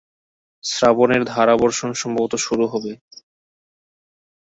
শ্রাবণের 0.63 1.21
ধারাবর্ষণ 1.25 1.89
সম্ভবত 1.93 2.33
শুরু 2.37 2.65
হবে। 2.67 2.91